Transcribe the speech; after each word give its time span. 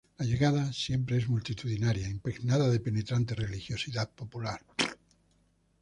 La 0.17 0.25
llegada 0.25 0.73
siempre 0.73 1.17
es 1.17 1.29
multitudinaria, 1.29 2.09
impregnada 2.09 2.67
de 2.69 2.79
penetrante 2.79 3.35
religiosidad 3.35 4.09
popular. 4.09 4.59